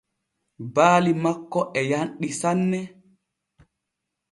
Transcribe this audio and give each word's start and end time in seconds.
Baali 0.73 1.11
makko 1.23 1.59
e 1.79 1.81
yanɗi 1.89 2.29
sane. 2.39 2.79